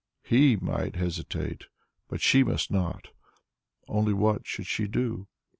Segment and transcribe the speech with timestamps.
[0.23, 1.65] He might hesitate,
[2.09, 3.09] but she must not!
[3.87, 5.27] Only what should she do?